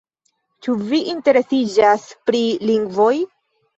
Ĉu 0.67 0.77
vi 0.93 1.01
interesiĝas 1.11 2.07
pri 2.31 2.43
lingvoj? 2.71 3.15